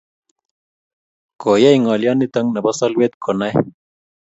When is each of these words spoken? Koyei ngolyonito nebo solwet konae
Koyei 1.41 1.77
ngolyonito 1.81 2.39
nebo 2.43 2.69
solwet 2.79 3.13
konae 3.23 3.55